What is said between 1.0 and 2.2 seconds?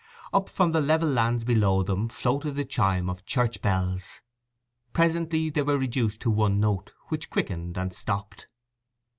lands below them